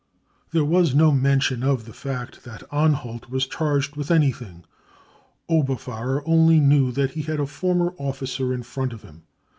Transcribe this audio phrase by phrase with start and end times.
[0.49, 4.63] There was no mention of the fact that Anhalt was charged with anything;
[5.47, 9.25] Oberfahrer' only knew that he had a former offlcer in front of him.